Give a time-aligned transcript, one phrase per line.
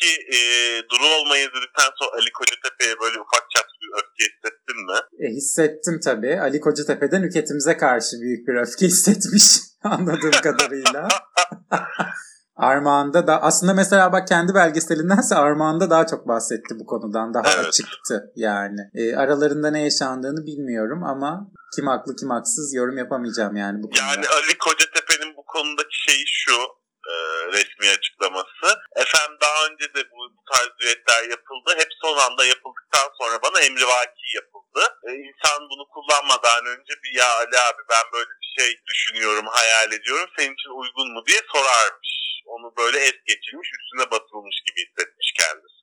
[0.00, 0.38] Peki e,
[0.90, 4.98] Duru olmayı izledikten sonra Ali Kocatepe'ye böyle ufak çaplı bir öfke hissettin mi?
[5.20, 6.40] E, hissettim tabii.
[6.40, 9.44] Ali Kocatepe'den ülketimize karşı büyük bir öfke hissetmiş
[9.84, 11.08] anladığım kadarıyla.
[12.56, 17.34] Armağan'da da aslında mesela bak kendi belgeselindense Armağan'da daha çok bahsetti bu konudan.
[17.34, 17.66] Daha evet.
[17.66, 18.80] açıktı yani.
[18.94, 24.02] E, aralarında ne yaşandığını bilmiyorum ama kim haklı kim haksız yorum yapamayacağım yani bu konuda.
[24.04, 26.77] Yani Ali Kocatepe'nin bu konudaki şeyi şu
[27.12, 27.14] e,
[27.54, 28.66] resmi açıklaması.
[29.02, 31.68] Efendim daha önce de bu, bu tarz düetler yapıldı.
[31.80, 34.82] Hep son anda yapıldıktan sonra bana emrivaki yapıldı.
[35.08, 39.92] E, insan bunu kullanmadan önce bir ya Ali abi ben böyle bir şey düşünüyorum, hayal
[39.92, 40.28] ediyorum.
[40.36, 42.12] Senin için uygun mu diye sorarmış.
[42.46, 45.78] Onu böyle es geçilmiş, üstüne basılmış gibi hissetmiş kendisini.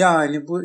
[0.00, 0.62] Yani bu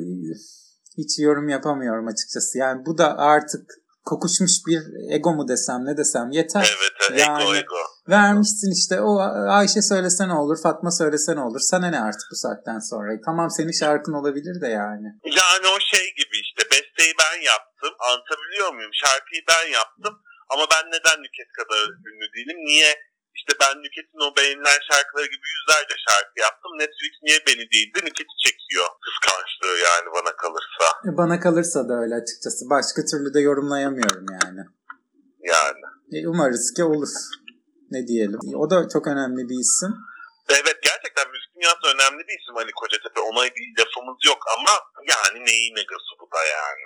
[0.98, 2.58] hiç yorum yapamıyorum açıkçası.
[2.58, 4.82] Yani bu da artık kokuşmuş bir
[5.16, 6.66] ego mu desem ne desem yeter.
[6.78, 7.82] Evet yani, ego ego.
[8.10, 9.12] Vermişsin işte o
[9.58, 13.10] Ayşe söylese ne olur Fatma söylese ne olur sana ne artık bu saatten sonra.
[13.26, 15.08] Tamam senin şarkın olabilir de yani.
[15.42, 20.14] Yani o şey gibi işte besteyi ben yaptım anlatabiliyor muyum şarkıyı ben yaptım
[20.54, 22.92] ama ben neden Nüket kadar ünlü değilim niye
[23.40, 26.72] işte ben Nüket'in o beğenilen şarkıları gibi yüzlerce şarkı yaptım.
[26.82, 28.88] Netflix niye beni değil de Nüket'i çekiyor.
[29.04, 30.75] Kıskançlığı yani bana kalırsa.
[31.08, 32.70] E bana kalırsa da öyle açıkçası.
[32.70, 34.62] Başka türlü de yorumlayamıyorum yani.
[35.54, 35.82] Yani.
[36.14, 37.14] E umarız ki olur.
[37.92, 38.40] Ne diyelim.
[38.56, 39.94] O da çok önemli bir isim.
[40.50, 43.20] Evet gerçekten müzik dünyası önemli bir isim Ali Kocatepe.
[43.30, 44.74] Ona bir lafımız yok ama
[45.14, 46.86] yani neyi negası bu da yani.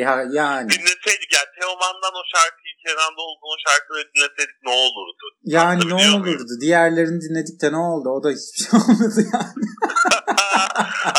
[0.00, 0.68] Ya yani.
[0.70, 5.24] Dinleseydik yani Teoman'dan o şarkıyı Kenan Doğulu'nun o şarkıları dinleseydik ne olurdu?
[5.56, 6.18] Yani ne olurdu?
[6.18, 6.60] Muyum?
[6.60, 8.08] Diğerlerini dinledik de ne oldu?
[8.16, 9.64] O da hiçbir şey olmadı yani.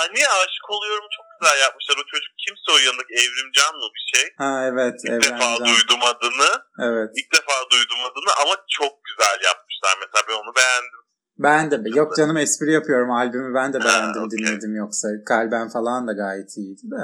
[0.16, 1.96] Niye aşık oluyorum çok güzel yapmışlar.
[2.02, 4.26] O çocuk kimse o yanındaki Evrimcan mı bir şey?
[4.44, 4.96] Ha evet.
[5.04, 5.40] İlk Evrimcan.
[5.40, 6.52] defa duydum adını.
[6.88, 7.10] Evet.
[7.18, 9.94] İlk defa duydum adını ama çok güzel yapmışlar.
[10.02, 11.02] Mesela ben onu beğendim.
[11.46, 14.38] Ben de yok canım espri yapıyorum albümü ben de beğendim ha, okay.
[14.38, 17.04] dinledim yoksa kalben falan da gayet iyiydi de.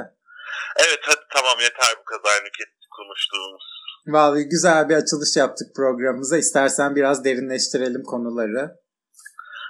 [0.84, 3.66] Evet hadi tamam yeter bu kadar nüket konuştuğumuz.
[4.06, 6.36] Vallahi güzel bir açılış yaptık programımıza.
[6.36, 8.62] İstersen biraz derinleştirelim konuları.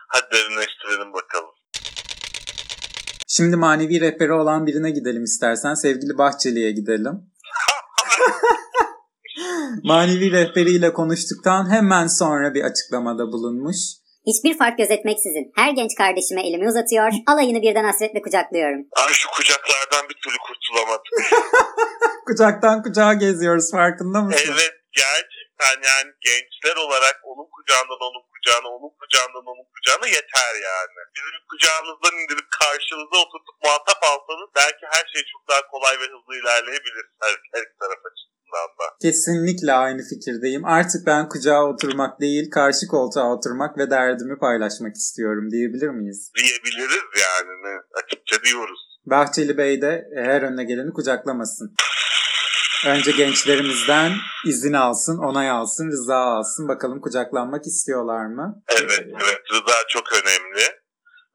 [0.09, 1.60] Hadi derinleştirelim bakalım.
[3.37, 5.75] Şimdi manevi rehberi olan birine gidelim istersen.
[5.75, 7.15] Sevgili Bahçeli'ye gidelim.
[9.85, 13.77] manevi rehberiyle konuştuktan hemen sonra bir açıklamada bulunmuş.
[14.27, 18.81] Hiçbir fark gözetmeksizin her genç kardeşime elimi uzatıyor, alayını birden hasretle kucaklıyorum.
[19.07, 21.13] Ay şu kucaklardan bir türlü kurtulamadım.
[22.27, 24.51] Kucaktan kucağa geziyoruz farkında mısın?
[24.53, 30.99] Evet gerçekten yani gençler olarak onun kucağından onun kucağına, onun kucağından onun kucağına yeter yani.
[31.17, 36.33] Bizim kucağınızdan indirip karşınıza oturtup muhatap alsanız belki her şey çok daha kolay ve hızlı
[36.41, 38.87] ilerleyebilir her, her taraf açısından da.
[39.07, 40.65] Kesinlikle aynı fikirdeyim.
[40.77, 46.21] Artık ben kucağa oturmak değil, karşı koltuğa oturmak ve derdimi paylaşmak istiyorum diyebilir miyiz?
[46.39, 47.51] Diyebiliriz yani.
[48.01, 48.81] Açıkça diyoruz.
[49.07, 51.69] Bahçeli Bey de her önüne geleni kucaklamasın.
[52.87, 54.13] Önce gençlerimizden
[54.47, 56.69] izin alsın, onay alsın, rıza alsın.
[56.69, 58.63] Bakalım kucaklanmak istiyorlar mı?
[58.69, 59.41] Evet, evet.
[59.53, 60.65] Rıza çok önemli.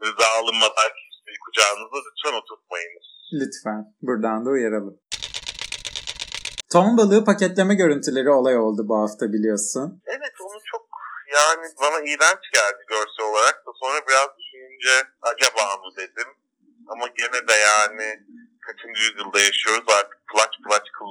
[0.04, 3.06] Rıza alınmadan kimseyi kucağınıza lütfen oturtmayınız.
[3.34, 3.94] Lütfen.
[4.02, 5.00] Buradan da uyaralım.
[6.72, 10.02] Ton balığı paketleme görüntüleri olay oldu bu hafta biliyorsun.
[10.06, 10.86] Evet onu çok
[11.34, 16.30] yani bana iğrenç geldi görsel olarak da sonra biraz düşününce acaba mı dedim.
[16.88, 18.08] Ama gene de yani
[18.66, 20.15] kaçıncı yüzyılda yaşıyoruz artık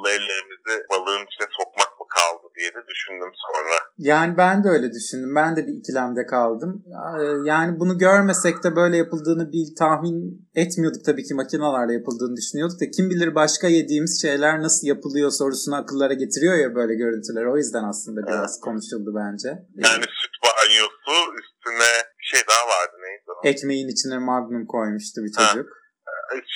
[0.04, 3.76] kıllı ellerimizi balığın içine sokmak mı kaldı diye de düşündüm sonra.
[3.98, 5.34] Yani ben de öyle düşündüm.
[5.34, 6.84] Ben de bir ikilemde kaldım.
[6.87, 12.81] Ee, yani bunu görmesek de böyle yapıldığını bir tahmin etmiyorduk tabii ki makinalarla yapıldığını düşünüyorduk
[12.81, 17.44] da kim bilir başka yediğimiz şeyler nasıl yapılıyor sorusunu akıllara getiriyor ya böyle görüntüler.
[17.44, 18.65] O yüzden aslında biraz evet.
[18.65, 19.48] konuşuldu bence.
[19.84, 23.48] Yani süt banyosu üstüne bir şey daha vardı neydi o?
[23.48, 25.69] Ekmeğin içine magnum koymuştu bir çocuk.
[25.69, 25.84] Ha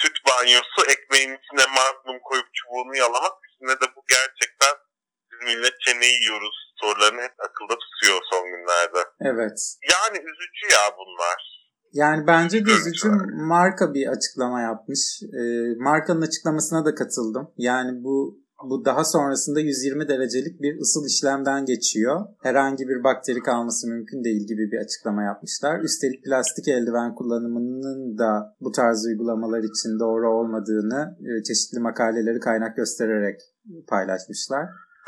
[0.00, 4.74] süt banyosu ekmeğin içine magnum koyup çubuğunu yalamak üstüne de bu gerçekten
[5.30, 9.00] biz milletçe ne yiyoruz sorularını hep akılda tutuyor son günlerde.
[9.20, 9.58] Evet.
[9.92, 11.58] Yani üzücü ya bunlar.
[11.92, 13.08] Yani bence de üzücü
[13.54, 15.00] marka bir açıklama yapmış.
[15.22, 15.42] E,
[15.78, 17.54] markanın açıklamasına da katıldım.
[17.56, 22.26] Yani bu bu daha sonrasında 120 derecelik bir ısıl işlemden geçiyor.
[22.42, 25.80] Herhangi bir bakteri kalması mümkün değil gibi bir açıklama yapmışlar.
[25.80, 32.76] Üstelik plastik eldiven kullanımının da bu tarz uygulamalar için doğru olmadığını e, çeşitli makaleleri kaynak
[32.76, 33.40] göstererek
[33.88, 34.64] paylaşmışlar.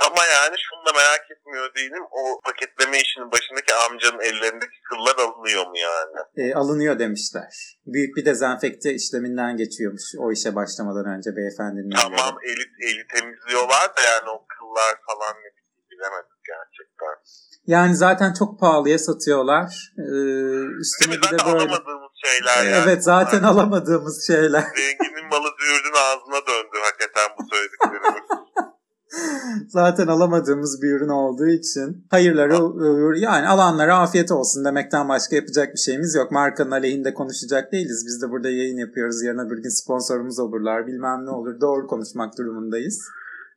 [0.06, 1.19] Ama yani şunu da merak
[1.50, 2.04] etmiyor değilim.
[2.10, 6.16] O paketleme işinin başındaki amcanın ellerindeki kıllar alınıyor mu yani?
[6.36, 7.78] E, alınıyor demişler.
[7.86, 11.90] Büyük bir dezenfekte işleminden geçiyormuş o işe başlamadan önce beyefendinin.
[11.90, 15.50] Tamam eli, eli temizliyorlar da yani o kıllar falan ne
[15.90, 17.14] bilemedim gerçekten.
[17.66, 19.92] Yani zaten çok pahalıya satıyorlar.
[19.98, 20.02] Ee,
[20.80, 21.64] üstüne bir de böyle...
[21.64, 22.84] alamadığımız şeyler yani.
[22.84, 23.52] Evet zaten Bunlar.
[23.52, 24.64] alamadığımız şeyler.
[24.76, 25.50] Zenginin malı
[29.70, 32.54] zaten alamadığımız bir ürün olduğu için hayırları
[33.18, 36.30] yani alanlara afiyet olsun demekten başka yapacak bir şeyimiz yok.
[36.30, 38.04] Markanın aleyhinde konuşacak değiliz.
[38.06, 39.22] Biz de burada yayın yapıyoruz.
[39.22, 40.86] Yarın öbür gün sponsorumuz olurlar.
[40.86, 41.60] Bilmem ne olur.
[41.60, 42.98] Doğru konuşmak durumundayız.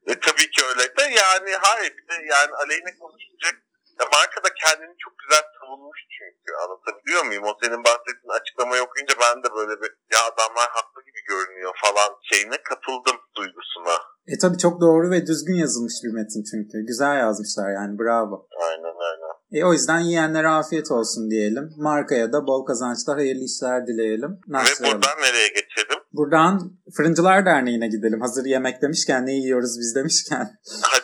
[0.08, 3.56] E, tabii ki öyle de yani hayır bir de yani aleyhine konuşacak
[4.00, 5.44] ya marka da kendini çok güzel
[5.74, 7.44] savunmuş çünkü anlatabiliyor muyum?
[7.44, 12.10] O senin bahsettiğin açıklamayı okuyunca ben de böyle bir ya adamlar haklı gibi görünüyor falan
[12.32, 13.96] şeyine kapıldım duygusuna.
[14.28, 16.86] E tabi çok doğru ve düzgün yazılmış bir metin çünkü.
[16.90, 18.48] Güzel yazmışlar yani bravo.
[18.70, 19.34] Aynen aynen.
[19.52, 21.66] E, o yüzden yiyenlere afiyet olsun diyelim.
[21.78, 24.32] Markaya da bol kazançlar, hayırlı işler dileyelim.
[24.48, 26.00] Ve buradan nereye geçelim?
[26.14, 28.22] Buradan Fırıncılar Derneği'ne gidelim.
[28.22, 30.50] Hazır yemek demişken, ne yiyoruz biz demişken.
[30.82, 31.03] Hadi.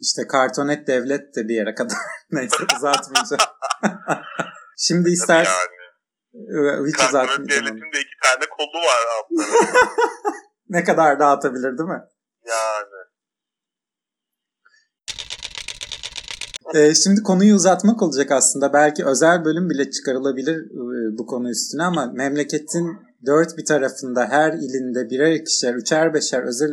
[0.00, 1.96] İşte kartonet devlet de bir yere kadar.
[2.30, 3.42] Neyse uzatmayacağım.
[4.78, 5.52] Şimdi istersen...
[5.52, 5.80] Yani.
[6.88, 9.44] Hiç kartonet devletin de iki tane kolu var altında.
[10.68, 12.02] ne kadar dağıtabilir değil mi?
[12.46, 13.00] Yani.
[16.74, 18.72] Ee, şimdi konuyu uzatmak olacak aslında.
[18.72, 24.52] Belki özel bölüm bile çıkarılabilir e, bu konu üstüne ama memleketin dört bir tarafında her
[24.52, 26.70] ilinde birer ikişer, üçer beşer özel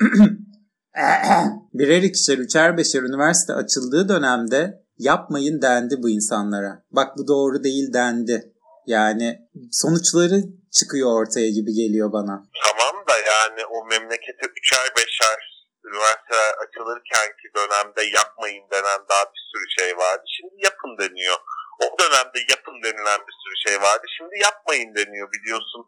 [1.74, 6.84] birer ikişer, üçer beşer üniversite açıldığı dönemde yapmayın dendi bu insanlara.
[6.90, 8.52] Bak bu doğru değil dendi.
[8.86, 9.38] Yani
[9.72, 10.38] sonuçları
[10.78, 12.34] çıkıyor ortaya gibi geliyor bana.
[12.64, 15.38] Tamam da yani o memlekete üçer beşer
[15.84, 20.24] üniversiteler açılırken ki dönemde yapmayın denen daha bir sürü şey vardı.
[20.36, 21.38] Şimdi yapın deniyor.
[21.84, 24.06] O dönemde yapın denilen bir sürü şey vardı.
[24.16, 25.82] Şimdi yapmayın deniyor biliyorsun.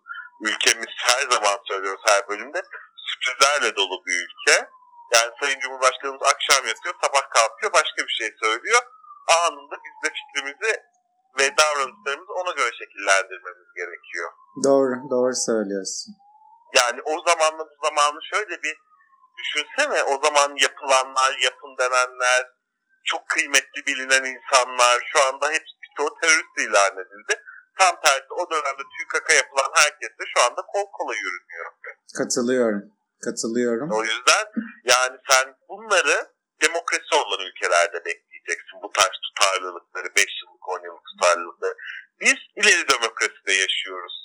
[0.49, 2.61] Ülkemiz her zaman söylüyoruz her bölümde
[3.07, 4.69] sürprizlerle dolu bir ülke.
[5.15, 8.83] Yani Sayın Cumhurbaşkanımız akşam yatıyor, sabah kalkıyor, başka bir şey söylüyor.
[9.39, 10.73] Anında biz de fikrimizi
[11.39, 14.29] ve davranışlarımızı ona göre şekillendirmemiz gerekiyor.
[14.65, 16.11] Doğru, doğru söylüyorsun.
[16.79, 18.77] Yani o zamanla bu zamanı şöyle bir
[19.39, 22.43] düşünsene o zaman yapılanlar, yapın denenler,
[23.05, 27.43] çok kıymetli bilinen insanlar şu anda hepsi birçoğu terörist ilan edildi.
[27.79, 31.67] Tam tersi o dönemde TÜKAK'a yapılan herkes de şu anda kol kola yürünüyor.
[32.19, 32.83] Katılıyorum.
[33.25, 33.89] Katılıyorum.
[33.93, 34.45] O yüzden
[34.85, 36.17] yani sen bunları
[36.63, 38.77] demokrasi olan ülkelerde bekleyeceksin.
[38.83, 41.75] Bu tarz tutarlılıkları, 5 yıllık, 10 yıllık tutarlılıkları.
[42.21, 44.17] Biz ileri demokraside yaşıyoruz.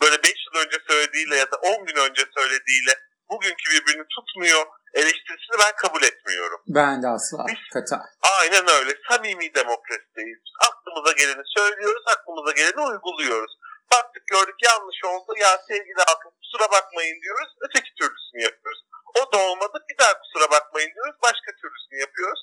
[0.00, 2.92] Böyle 5 yıl önce söylediğiyle ya da 10 gün önce söylediğiyle
[3.30, 6.60] bugünkü birbirini tutmuyor eleştirisini ben kabul etmiyorum.
[6.66, 7.44] Ben de asla.
[7.48, 7.96] Biz, Kata.
[8.40, 8.92] Aynen öyle.
[9.08, 10.42] Samimi demokrasideyiz.
[10.68, 13.52] Aklımıza geleni söylüyoruz, aklımıza geleni uyguluyoruz.
[13.92, 15.30] Baktık gördük yanlış oldu.
[15.44, 17.50] Ya sevgili halkım kusura bakmayın diyoruz.
[17.64, 18.82] Öteki türlüsünü yapıyoruz.
[19.20, 19.76] O da olmadı.
[19.88, 21.16] Bir daha kusura bakmayın diyoruz.
[21.22, 22.40] Başka türlüsünü yapıyoruz.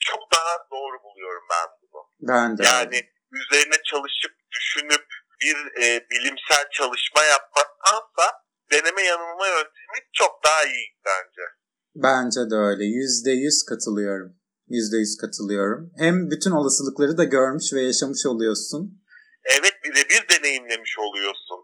[0.00, 2.00] Çok daha doğru buluyorum ben bunu.
[2.28, 2.62] Ben de.
[2.64, 2.98] Yani
[3.32, 5.06] üzerine çalışıp, düşünüp
[5.42, 8.24] bir e, bilimsel çalışma yapmaktansa
[8.72, 11.42] deneme yanılma yöntemi çok daha iyi bence.
[11.94, 12.84] Bence de öyle.
[12.84, 14.30] Yüzde yüz katılıyorum.
[14.68, 15.92] Yüzde yüz katılıyorum.
[15.98, 19.02] Hem bütün olasılıkları da görmüş ve yaşamış oluyorsun.
[19.44, 21.60] Evet birebir deneyimlemiş oluyorsun.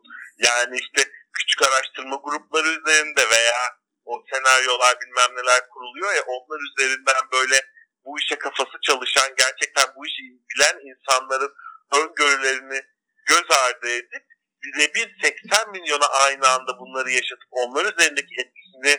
[0.48, 1.02] Yani işte
[1.36, 3.60] küçük araştırma grupları üzerinde veya
[4.04, 7.56] o senaryolar bilmem neler kuruluyor ya onlar üzerinden böyle
[8.04, 11.52] bu işe kafası çalışan gerçekten bu işi bilen insanların
[12.00, 12.80] öngörülerini
[13.26, 14.24] göz ardı edip
[14.62, 18.94] birebir 80 milyona aynı anda bunları yaşatıp onlar üzerindeki etkisini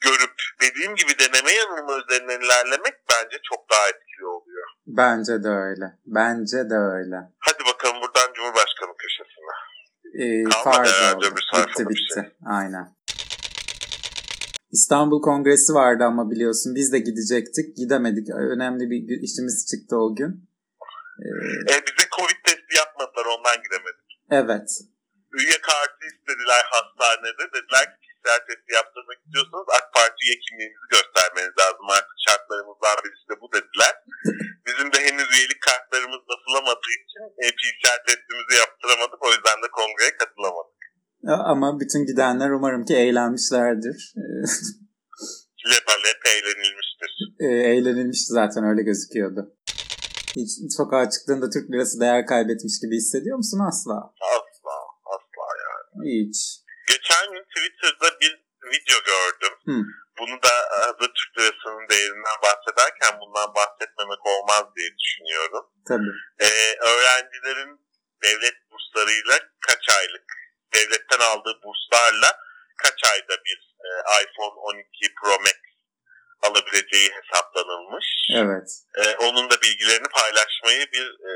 [0.00, 4.66] görüp dediğim gibi deneme yanılma üzerinden ilerlemek bence çok daha etkili oluyor.
[4.86, 5.86] Bence de öyle.
[6.06, 7.16] Bence de öyle.
[7.38, 9.54] Hadi bakalım buradan Cumhurbaşkanı köşesine.
[10.18, 12.14] Ee, Kalmadı herhalde öbür Bitti bitti.
[12.14, 12.24] Şey.
[12.46, 12.94] Aynen.
[14.70, 17.76] İstanbul Kongresi vardı ama biliyorsun biz de gidecektik.
[17.76, 18.28] Gidemedik.
[18.30, 20.48] Önemli bir işimiz çıktı o gün.
[21.24, 24.08] Ee, e, bize Covid testi yapmadılar ondan gidemedik.
[24.30, 24.68] Evet
[25.40, 27.44] üye kartı istediler hastanede.
[27.56, 31.86] Dediler ki kişisel testi yaptırmak istiyorsanız AK Parti üye kimliğinizi göstermeniz lazım.
[31.96, 33.94] Artık şartlarımızdan birisi de bu dediler.
[34.66, 39.20] Bizim de henüz üyelik kartlarımız basılamadığı için e, PCR testimizi yaptıramadık.
[39.26, 40.78] O yüzden de kongreye katılamadık.
[41.52, 43.98] Ama bütün gidenler umarım ki eğlenmişlerdir.
[45.70, 47.12] Lepalet eğlenilmiştir.
[47.40, 49.40] E, eğlenilmişti zaten öyle gözüküyordu.
[50.36, 53.96] Hiç sokağa çıktığında Türk lirası değer kaybetmiş gibi hissediyor musun asla?
[56.12, 56.36] Hiç.
[56.92, 58.32] Geçen gün Twitter'da bir
[58.72, 59.54] video gördüm.
[59.68, 59.78] Hı.
[60.18, 60.54] Bunu da
[60.86, 65.64] hazır Türk lirasının değerinden bahsederken bundan bahsetmemek olmaz diye düşünüyorum.
[65.88, 66.12] Tabii.
[66.44, 67.72] Ee, öğrencilerin
[68.24, 69.36] devlet burslarıyla
[69.68, 70.28] kaç aylık,
[70.74, 72.30] devletten aldığı burslarla
[72.82, 73.67] kaç ayda bir e,
[74.22, 75.58] iPhone 12 Pro Max
[76.46, 78.06] alabileceği hesaplanılmış.
[78.42, 78.68] Evet.
[78.98, 81.32] Ee, onun da bilgilerini paylaşmayı bir e,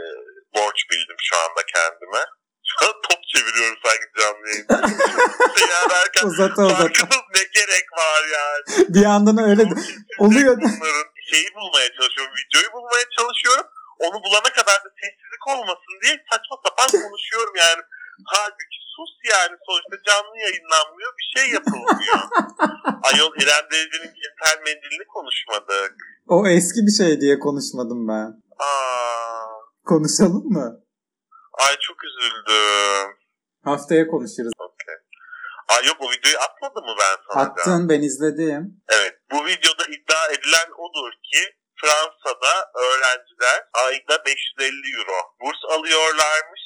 [0.57, 2.25] borç bildim şu anda kendime.
[2.71, 4.77] Şu an top çeviriyorum sanki canlı yayında.
[5.91, 7.07] Derken Uzata uzata.
[7.37, 8.87] ne gerek var yani.
[8.95, 9.75] Bir yandan öyle de
[10.19, 10.57] oluyor.
[10.57, 12.33] Bunların şeyi bulmaya çalışıyorum.
[12.41, 13.67] Videoyu bulmaya çalışıyorum.
[13.99, 17.83] Onu bulana kadar da sessizlik olmasın diye saçma sapan konuşuyorum yani.
[18.27, 22.19] Halbuki sus yani sonuçta canlı yayınlanmıyor bir şey yapılmıyor.
[23.09, 25.95] Ayol İrem Derici'nin tel mendilini konuşmadık.
[26.29, 28.29] O eski bir şey diye konuşmadım ben.
[28.67, 29.53] Aa,
[29.85, 30.67] Konuşalım mı?
[31.67, 33.09] ay çok üzüldüm.
[33.65, 34.53] Haftaya konuşuruz.
[34.59, 34.95] Okey.
[35.75, 37.43] Ay yok o videoyu atmadım mı ben sana?
[37.43, 38.83] Attın ben izledim.
[38.89, 39.15] Evet.
[39.33, 41.41] Bu videoda iddia edilen odur ki
[41.81, 46.61] Fransa'da öğrenciler ayda 550 euro burs alıyorlarmış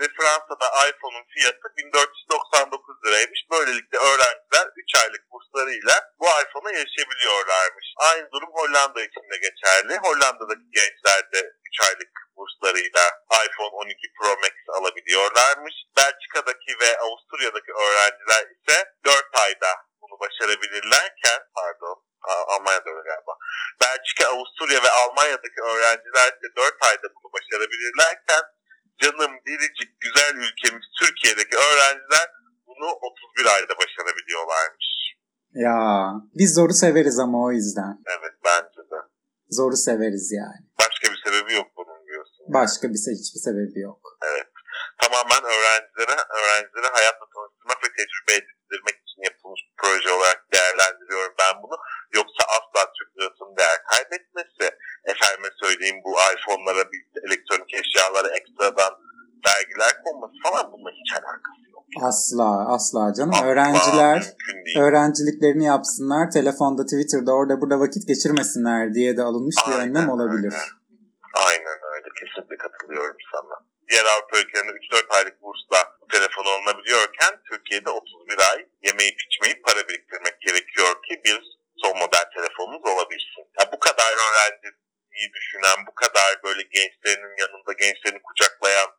[0.00, 3.40] ve Fransa'da iPhone'un fiyatı 1499 liraymış.
[3.50, 7.86] Böylelikle öğrenciler 3 aylık burslarıyla bu iPhone'a erişebiliyorlarmış.
[8.08, 9.94] Aynı durum Hollanda için de geçerli.
[10.06, 13.04] Hollanda'daki gençler de 3 aylık burslarıyla
[13.46, 15.74] iPhone 12 Pro Max alabiliyorlarmış.
[15.96, 21.96] Belçika'daki ve Avusturya'daki öğrenciler ise 4 ayda bunu başarabilirlerken pardon
[22.54, 23.32] Almanya'da öyle galiba.
[23.80, 28.42] Belçika, Avusturya ve Almanya'daki öğrenciler ise 4 ayda bunu başarabilirlerken
[29.02, 32.26] canım biricik güzel ülkemiz Türkiye'deki öğrenciler
[32.66, 34.88] bunu 31 ayda başarabiliyorlarmış.
[35.68, 35.78] Ya
[36.38, 37.94] biz zoru severiz ama o yüzden.
[38.14, 38.98] Evet bence de.
[39.58, 40.60] Zoru severiz yani.
[40.82, 42.42] Başka bir sebebi yok bunun diyorsun.
[42.60, 44.00] Başka bir se- hiçbir sebebi yok.
[45.02, 51.54] Tamamen öğrencilere, öğrencilere hayatla tanıştırmak ve tecrübe edindirmek için yapılmış bir proje olarak değerlendiriyorum ben
[51.62, 51.76] bunu.
[52.18, 54.64] Yoksa asla Türk lirasının değer kaybetmesi,
[55.12, 58.92] efendime söyleyeyim bu iPhone'lara, bir elektronik eşyalara ekstradan
[59.48, 61.84] vergiler konması falan bununla hiç alakası yok.
[62.02, 63.34] Asla asla canım.
[63.34, 64.22] Asla Öğrenciler
[64.78, 66.30] öğrenciliklerini yapsınlar.
[66.30, 70.52] Telefonda, Twitter'da, orada burada vakit geçirmesinler diye de alınmış bir Aynen önlem olabilir.
[70.52, 70.62] öyle.
[71.48, 72.08] Aynen öyle.
[72.20, 73.54] Kesinlikle katılıyorum sana.
[73.88, 79.80] Diğer Avrupa ülkelerinde 3-4 aylık bursla bu telefon alınabiliyorken Türkiye'de 31 ay yemeyip içmeyip para
[79.88, 81.38] biriktirmek gerekiyor ki bir
[81.82, 83.44] son model telefonunuz olabilsin.
[83.58, 88.90] Ya bu kadar öğrenciyi düşünen, bu kadar böyle gençlerinin yanında gençlerini kucaklayan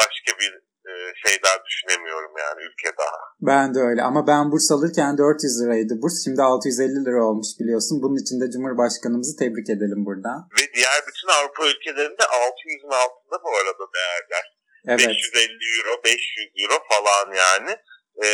[0.00, 0.52] başka bir
[0.90, 0.92] e,
[1.26, 3.18] şey daha düşünemiyorum yani ülke daha.
[3.50, 6.16] Ben de öyle ama ben burs alırken 400 liraydı burs.
[6.24, 7.96] Şimdi 650 lira olmuş biliyorsun.
[8.02, 10.38] Bunun için de Cumhurbaşkanımızı tebrik edelim buradan.
[10.56, 14.44] Ve diğer bütün Avrupa ülkelerinde 600'ün altında bu arada değerler.
[14.92, 15.08] Evet.
[15.08, 17.72] 550 euro, 500 euro falan yani.
[18.24, 18.28] Ee,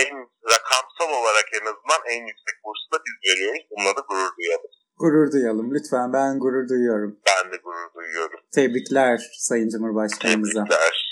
[0.00, 0.10] en
[0.52, 3.64] rakamsal olarak en azından en yüksek bursu da biz veriyoruz.
[3.70, 4.70] Bununla da gurur duyalım.
[5.00, 6.12] Gurur duyalım lütfen.
[6.12, 7.20] Ben gurur duyuyorum.
[7.28, 8.40] Ben de gurur duyuyorum.
[8.54, 10.64] Tebrikler Sayın Cumhurbaşkanımıza.
[10.64, 11.05] Tebrikler.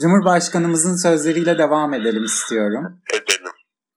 [0.00, 3.00] Cumhurbaşkanımızın sözleriyle devam edelim istiyorum.
[3.14, 3.52] Edelim.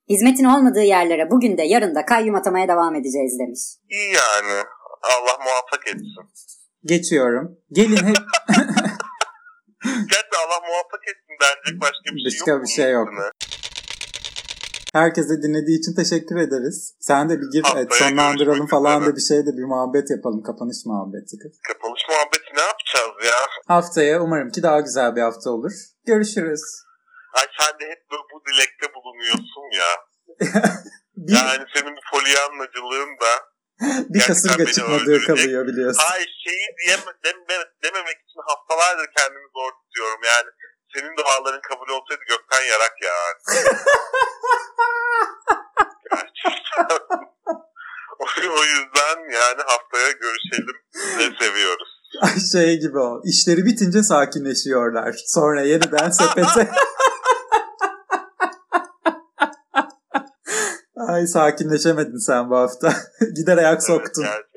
[0.10, 3.60] Hizmetin olmadığı yerlere bugün de yarın da kayyum atamaya devam edeceğiz demiş.
[3.90, 4.64] İyi yani.
[5.04, 6.26] Allah muvaffak etsin.
[6.86, 7.58] Geçiyorum.
[7.72, 8.16] Gelin hep
[9.86, 12.60] Gerçi Allah muvaffak etsin denecek başka bir şey Başka yok.
[12.62, 13.08] bir bunun şey yok.
[13.10, 13.30] üstüne.
[14.94, 16.96] herkese dinlediği için teşekkür ederiz.
[17.00, 19.12] Sen de bir gir Haftaya et, sonlandıralım falan üzere.
[19.14, 20.44] da bir şey de bir muhabbet yapalım.
[20.44, 21.36] Kapanış muhabbeti.
[21.68, 23.40] Kapanış muhabbeti ne yapacağız ya?
[23.72, 25.72] Haftaya umarım ki daha güzel bir hafta olur.
[26.06, 26.64] Görüşürüz.
[27.34, 29.92] Ay sen de hep böyle bu dilekte bulunuyorsun ya.
[31.16, 33.32] Bir, Yani senin bu polyanlacılığın da
[34.14, 36.04] bir kasırga çıkmadığı kalıyor biliyorsun.
[36.10, 40.50] Hayır şeyi diyeme, deme, dememek için haftalardır kendimi zor tutuyorum yani.
[40.94, 43.14] Senin duaların kabul olsaydı gökten yarak ya.
[46.12, 47.00] Gerçekten.
[48.20, 48.26] o,
[48.60, 50.78] o yüzden yani haftaya görüşelim
[51.18, 52.02] ve seviyoruz.
[52.22, 53.22] Ay şey gibi o.
[53.26, 55.16] İşleri bitince sakinleşiyorlar.
[55.26, 56.70] Sonra yeniden sepete.
[61.08, 62.94] Ay sakinleşemedin sen bu hafta.
[63.36, 64.24] Gider ayak soktun.
[64.24, 64.51] Evet.